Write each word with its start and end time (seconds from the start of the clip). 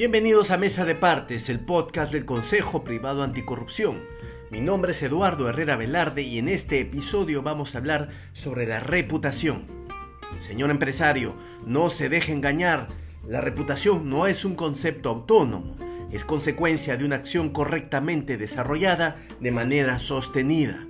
Bienvenidos 0.00 0.50
a 0.50 0.56
Mesa 0.56 0.86
de 0.86 0.94
Partes, 0.94 1.50
el 1.50 1.60
podcast 1.60 2.10
del 2.10 2.24
Consejo 2.24 2.84
Privado 2.84 3.22
Anticorrupción. 3.22 4.00
Mi 4.50 4.62
nombre 4.62 4.92
es 4.92 5.02
Eduardo 5.02 5.46
Herrera 5.46 5.76
Velarde 5.76 6.22
y 6.22 6.38
en 6.38 6.48
este 6.48 6.80
episodio 6.80 7.42
vamos 7.42 7.74
a 7.74 7.78
hablar 7.80 8.08
sobre 8.32 8.66
la 8.66 8.80
reputación. 8.80 9.66
Señor 10.40 10.70
empresario, 10.70 11.34
no 11.66 11.90
se 11.90 12.08
deje 12.08 12.32
engañar. 12.32 12.88
La 13.28 13.42
reputación 13.42 14.08
no 14.08 14.26
es 14.26 14.46
un 14.46 14.54
concepto 14.54 15.10
autónomo, 15.10 15.76
es 16.10 16.24
consecuencia 16.24 16.96
de 16.96 17.04
una 17.04 17.16
acción 17.16 17.50
correctamente 17.50 18.38
desarrollada 18.38 19.16
de 19.38 19.50
manera 19.50 19.98
sostenida. 19.98 20.86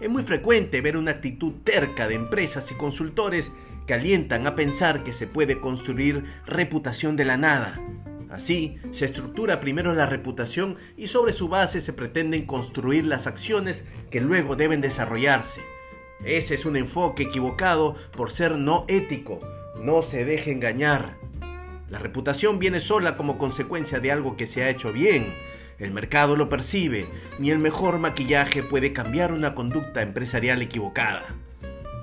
Es 0.00 0.08
muy 0.08 0.22
frecuente 0.22 0.80
ver 0.82 0.96
una 0.96 1.10
actitud 1.10 1.54
terca 1.64 2.06
de 2.06 2.14
empresas 2.14 2.70
y 2.70 2.76
consultores 2.76 3.50
que 3.88 3.94
alientan 3.94 4.46
a 4.46 4.54
pensar 4.54 5.02
que 5.02 5.12
se 5.12 5.26
puede 5.26 5.58
construir 5.58 6.26
reputación 6.46 7.16
de 7.16 7.24
la 7.24 7.36
nada. 7.36 7.80
Así, 8.30 8.78
se 8.92 9.06
estructura 9.06 9.60
primero 9.60 9.92
la 9.92 10.06
reputación 10.06 10.76
y 10.96 11.08
sobre 11.08 11.32
su 11.32 11.48
base 11.48 11.80
se 11.80 11.92
pretenden 11.92 12.46
construir 12.46 13.04
las 13.04 13.26
acciones 13.26 13.86
que 14.10 14.20
luego 14.20 14.56
deben 14.56 14.80
desarrollarse. 14.80 15.60
Ese 16.24 16.54
es 16.54 16.64
un 16.64 16.76
enfoque 16.76 17.24
equivocado 17.24 17.96
por 18.16 18.30
ser 18.30 18.56
no 18.56 18.84
ético. 18.88 19.40
No 19.82 20.02
se 20.02 20.24
deje 20.24 20.52
engañar. 20.52 21.16
La 21.88 21.98
reputación 21.98 22.58
viene 22.58 22.78
sola 22.78 23.16
como 23.16 23.36
consecuencia 23.36 23.98
de 23.98 24.12
algo 24.12 24.36
que 24.36 24.46
se 24.46 24.62
ha 24.62 24.70
hecho 24.70 24.92
bien, 24.92 25.34
el 25.80 25.92
mercado 25.92 26.36
lo 26.36 26.50
percibe, 26.50 27.06
ni 27.38 27.50
el 27.50 27.58
mejor 27.58 27.98
maquillaje 27.98 28.62
puede 28.62 28.92
cambiar 28.92 29.32
una 29.32 29.54
conducta 29.54 30.02
empresarial 30.02 30.60
equivocada. 30.60 31.34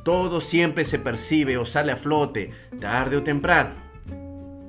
Todo 0.03 0.41
siempre 0.41 0.84
se 0.84 0.98
percibe 0.98 1.59
o 1.59 1.66
sale 1.66 1.91
a 1.91 1.95
flote, 1.95 2.50
tarde 2.80 3.17
o 3.17 3.23
temprano. 3.23 3.86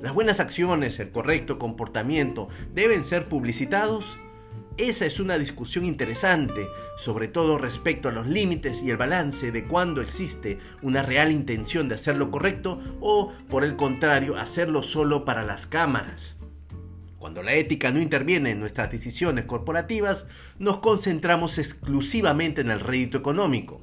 Las 0.00 0.14
buenas 0.14 0.38
acciones, 0.38 1.00
el 1.00 1.10
correcto 1.10 1.58
comportamiento, 1.58 2.48
deben 2.72 3.02
ser 3.02 3.28
publicitados. 3.28 4.16
Esa 4.76 5.06
es 5.06 5.18
una 5.18 5.36
discusión 5.36 5.84
interesante, 5.84 6.68
sobre 6.96 7.26
todo 7.26 7.58
respecto 7.58 8.08
a 8.08 8.12
los 8.12 8.28
límites 8.28 8.84
y 8.84 8.90
el 8.90 8.96
balance 8.96 9.50
de 9.50 9.64
cuando 9.64 10.00
existe 10.00 10.58
una 10.82 11.02
real 11.02 11.32
intención 11.32 11.88
de 11.88 11.96
hacer 11.96 12.14
lo 12.14 12.30
correcto 12.30 12.80
o, 13.00 13.32
por 13.50 13.64
el 13.64 13.74
contrario, 13.74 14.36
hacerlo 14.36 14.84
solo 14.84 15.24
para 15.24 15.44
las 15.44 15.66
cámaras. 15.66 16.36
Cuando 17.18 17.42
la 17.42 17.54
ética 17.54 17.90
no 17.90 18.00
interviene 18.00 18.50
en 18.50 18.60
nuestras 18.60 18.92
decisiones 18.92 19.46
corporativas, 19.46 20.28
nos 20.60 20.78
concentramos 20.78 21.58
exclusivamente 21.58 22.60
en 22.60 22.70
el 22.70 22.78
rédito 22.78 23.18
económico. 23.18 23.82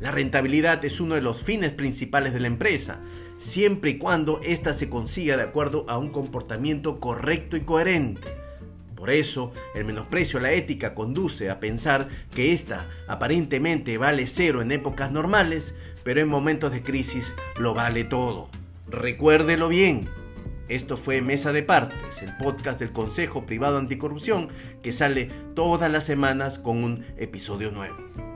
La 0.00 0.10
rentabilidad 0.10 0.82
es 0.86 0.98
uno 0.98 1.14
de 1.14 1.20
los 1.20 1.42
fines 1.42 1.72
principales 1.72 2.32
de 2.32 2.40
la 2.40 2.46
empresa, 2.46 3.00
siempre 3.36 3.90
y 3.90 3.98
cuando 3.98 4.40
ésta 4.42 4.72
se 4.72 4.88
consiga 4.88 5.36
de 5.36 5.42
acuerdo 5.42 5.84
a 5.88 5.98
un 5.98 6.08
comportamiento 6.08 7.00
correcto 7.00 7.58
y 7.58 7.60
coherente. 7.60 8.28
Por 8.96 9.10
eso, 9.10 9.52
el 9.74 9.84
menosprecio 9.84 10.38
a 10.38 10.42
la 10.42 10.52
ética 10.52 10.94
conduce 10.94 11.50
a 11.50 11.60
pensar 11.60 12.08
que 12.34 12.52
ésta 12.54 12.86
aparentemente 13.08 13.98
vale 13.98 14.26
cero 14.26 14.62
en 14.62 14.72
épocas 14.72 15.12
normales, 15.12 15.74
pero 16.02 16.20
en 16.20 16.28
momentos 16.28 16.72
de 16.72 16.82
crisis 16.82 17.34
lo 17.58 17.74
vale 17.74 18.04
todo. 18.04 18.48
Recuérdelo 18.88 19.68
bien, 19.68 20.08
esto 20.68 20.96
fue 20.96 21.20
Mesa 21.20 21.52
de 21.52 21.62
Partes, 21.62 22.22
el 22.22 22.34
podcast 22.38 22.80
del 22.80 22.92
Consejo 22.92 23.44
Privado 23.44 23.76
Anticorrupción 23.76 24.48
que 24.82 24.92
sale 24.92 25.30
todas 25.54 25.90
las 25.90 26.04
semanas 26.04 26.58
con 26.58 26.84
un 26.84 27.04
episodio 27.18 27.70
nuevo. 27.70 28.29